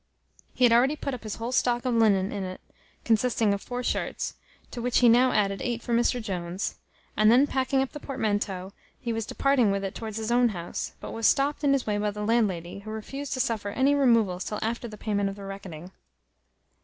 [0.55, 2.59] He had already put up his whole stock of linen in it,
[3.05, 4.33] consisting of four shirts,
[4.71, 6.77] to which he now added eight for Mr Jones;
[7.15, 10.93] and then packing up the portmanteau, he was departing with it towards his own house,
[10.99, 14.43] but was stopt in his way by the landlady, who refused to suffer any removals
[14.43, 15.91] till after the payment of the reckoning.